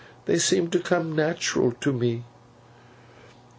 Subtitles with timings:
[0.25, 2.23] They seem to come natural to me.